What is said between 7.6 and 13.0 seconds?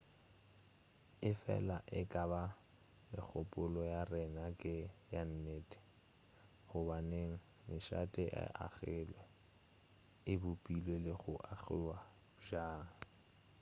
mešate e agilwe e bopilwe le go agiwa bjang